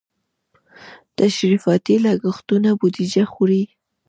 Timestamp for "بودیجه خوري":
2.79-3.63